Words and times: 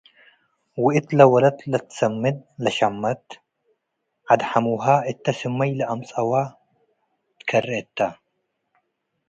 ወእት 0.83 1.07
ለወለት 1.17 1.59
ለትሰምድ 1.71 2.37
ለሸመት፡ 2.63 3.25
ዐድ 4.27 4.41
ሐሙሀ 4.49 4.85
እተ 5.11 5.25
ስመይ 5.39 5.71
ለአምጽአወ 5.79 6.31
ትከሬ 7.39 7.69
እተ። 7.81 7.97